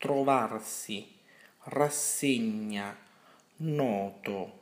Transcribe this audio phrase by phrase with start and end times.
[0.00, 1.06] trovarsi,
[1.64, 2.96] rassegna,
[3.56, 4.59] noto,